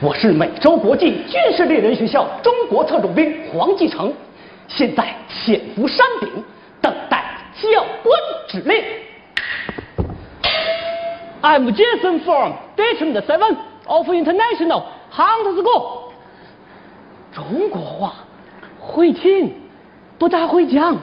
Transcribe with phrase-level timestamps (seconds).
[0.00, 4.12] 我是美洲国际军事猎人学校中国特种兵黄继成，
[4.68, 6.30] 现在潜伏山顶，
[6.80, 7.24] 等待
[7.60, 8.80] 教官指令。
[11.42, 16.12] I'm Jason from Detachment Seven of International Hunter School。
[17.32, 18.14] 中国话
[18.78, 19.52] 会听，
[20.16, 20.96] 不大会讲。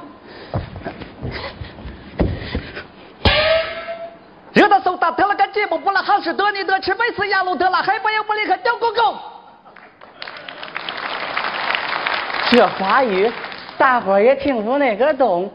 [4.55, 9.15] 热的手打特了个节目，布拉好士德尼德吃贝斯亚鲁德拉黑不又不离开屌狗狗。
[12.49, 13.29] 这华语，
[13.77, 15.51] 大伙儿也听出哪个懂。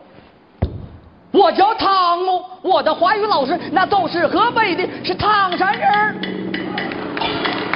[1.31, 6.21] 我叫汤姆，我的华语老师那都是河北的，是唐山人。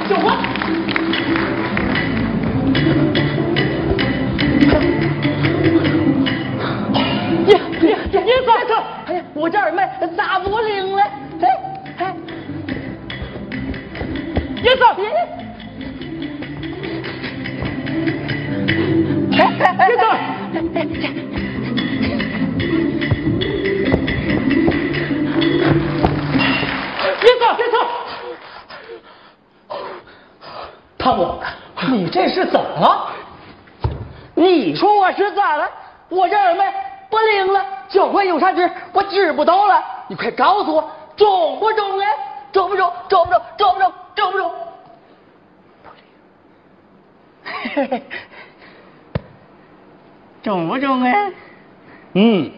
[0.07, 0.37] 小花，
[35.15, 35.69] 你说我是咋了？
[36.09, 36.71] 我这耳麦
[37.09, 38.69] 不灵了，教官有啥治？
[38.91, 39.83] 我知不道了。
[40.07, 42.07] 你快告诉我，中不中哎？
[42.51, 42.91] 中不中？
[43.07, 43.41] 中不中？
[43.57, 43.93] 中不中？
[44.15, 44.53] 中不中？
[47.43, 48.03] 嘿嘿，
[50.43, 51.31] 中不中哎？
[52.13, 52.51] 嗯，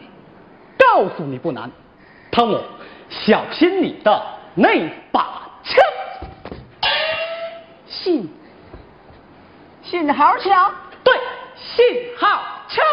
[0.77, 1.71] 告诉你不难，
[2.31, 2.59] 汤姆，
[3.09, 4.23] 小心你的
[4.55, 5.75] 那把枪。
[7.87, 8.29] 信
[9.81, 10.71] 信号枪。
[11.77, 11.85] 信
[12.17, 12.83] 号枪。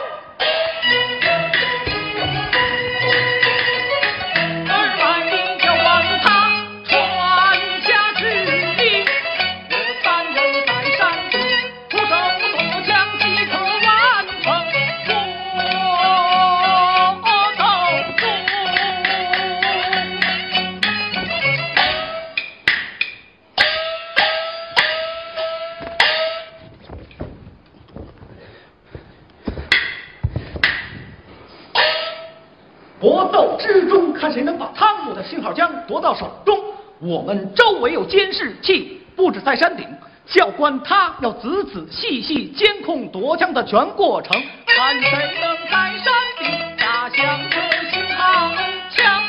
[33.04, 36.58] 搏斗之中，看谁能把汤姆的信号枪夺到手中。
[37.00, 39.86] 我们周围有监视器，布置在山顶。
[40.24, 48.50] 教官他要仔仔细细监控夺枪的全过程，看谁能在山顶打响这信号
[48.88, 49.22] 枪，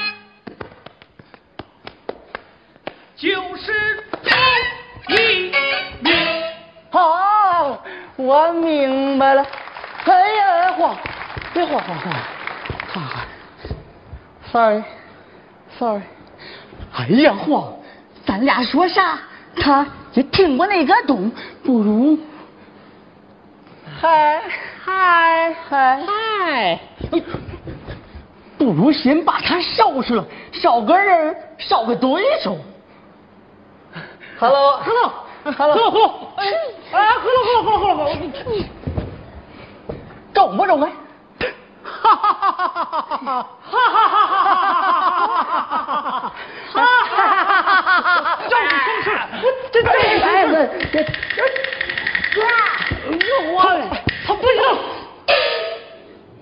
[3.17, 5.51] 就是头一
[5.99, 6.15] 名。
[6.91, 7.83] 好，
[8.15, 9.45] 我明白了。
[10.05, 10.95] 哎呀，晃，
[11.53, 12.34] 别晃晃晃。
[14.55, 16.01] Sorry，Sorry。
[16.93, 17.73] 哎呀，晃，
[18.25, 19.19] 咱俩说啥，
[19.57, 21.29] 他也听不那个懂，
[21.61, 22.17] 不如。
[23.99, 24.41] 嗨
[24.81, 26.79] 嗨嗨嗨！
[28.57, 32.57] 不如先把他收拾了，少个人，少个对手。
[34.39, 36.45] Hello，Hello，Hello，Hello，哎，
[36.93, 38.63] 哎，Hello，Hello，Hello，Hello，
[40.33, 40.89] 中不中啊？
[41.83, 43.47] 哈哈哈哈哈哈！
[43.65, 45.31] 哈哈哈哈哈
[45.95, 46.33] 哈！
[46.73, 48.39] 哈哈哈哈！
[48.49, 48.61] 就是就
[49.03, 49.07] 是，
[49.71, 49.87] 这这
[50.95, 51.11] 这这
[52.33, 52.39] 这，
[53.11, 53.83] 又忘了，
[54.25, 54.55] 他不行。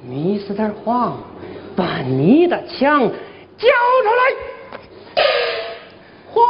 [0.04, 1.18] 你是点慌，
[1.76, 3.02] 把你的枪
[3.58, 3.68] 交
[4.04, 4.22] 出来。
[6.32, 6.42] 嚯，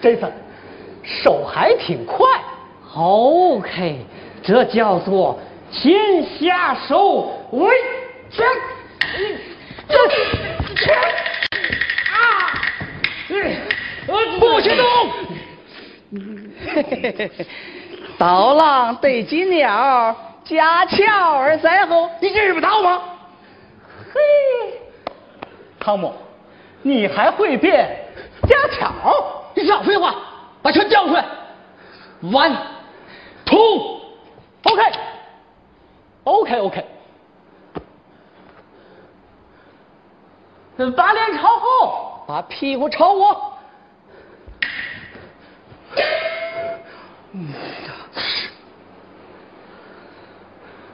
[0.00, 0.32] 这次
[1.02, 2.24] 手还挺快。
[2.94, 3.98] OK，
[4.40, 5.36] 这叫做
[5.72, 7.74] 先下手为
[8.30, 8.46] 强。
[9.88, 9.96] 这
[10.76, 10.94] 枪
[12.12, 12.62] 啊！
[14.38, 14.78] 不许动！
[14.78, 15.32] 嘿嘿嘿嘿，
[18.18, 20.14] 刀郎对金鸟，
[20.44, 23.02] 架桥而在后，你知不道吗？
[24.12, 24.20] 嘿，
[25.80, 26.12] 汤姆，
[26.82, 27.98] 你还会变
[28.48, 29.42] 架桥？
[29.54, 30.14] 你少废话，
[30.62, 31.24] 把枪交出来。
[32.22, 32.56] One,
[33.44, 34.00] two,
[36.24, 36.84] OK，OK，OK。
[40.96, 43.53] 把脸朝后，把屁股朝我。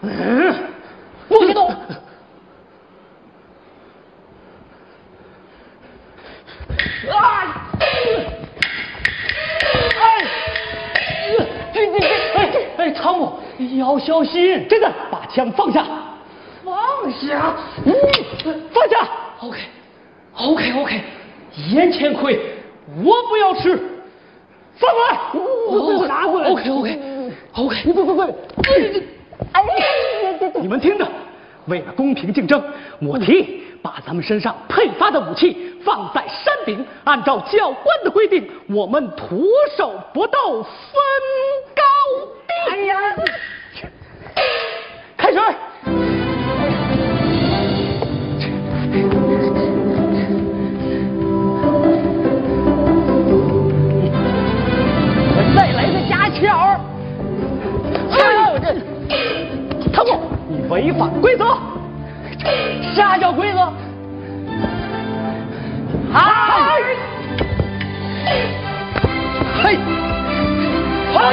[0.02, 0.54] 嗯，
[1.28, 1.68] 不许动。
[7.10, 7.68] 啊！
[10.00, 10.26] 哎，
[11.74, 12.06] 这这这，
[12.36, 12.38] 哎
[12.78, 13.38] 哎，汤姆，
[13.78, 15.84] 要小心，真的把枪放下，
[16.64, 17.92] 放下，嗯，
[18.72, 19.08] 放下。
[19.40, 21.00] OK，OK，OK，
[21.72, 22.40] 眼前亏，
[23.02, 23.76] 我不要吃，
[24.76, 25.18] 放过来。
[25.68, 26.48] 我拿过来。
[26.48, 26.98] OK OK
[27.54, 28.14] OK，你不不
[30.60, 31.06] 你们听着，
[31.66, 32.62] 为了公平竞争，
[33.00, 39.46] 我提议把咱们身上配发的武器放在山顶，按照教官的规定，我们徒
[39.76, 40.70] 手搏斗，分
[41.74, 41.82] 高
[42.46, 42.70] 低。
[42.70, 42.96] 哎呀，
[45.16, 45.38] 开始。
[60.80, 61.44] 违反规则。
[62.94, 63.70] 啥叫规则？
[66.12, 66.80] 嗨！
[69.62, 69.78] 嘿！
[71.12, 71.30] 好，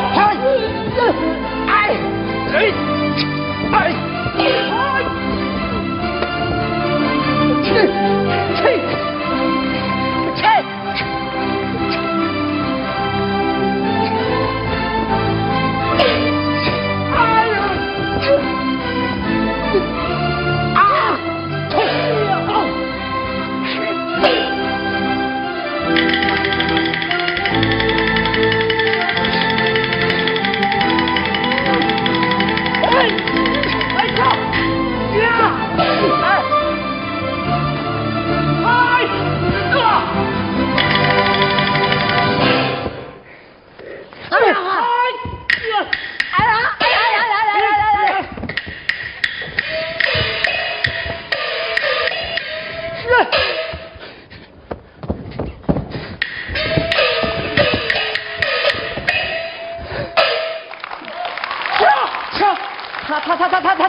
[63.50, 63.87] 他他他他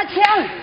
[0.00, 0.59] 拿枪。